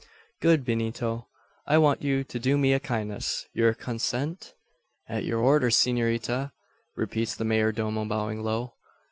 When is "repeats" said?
6.95-7.35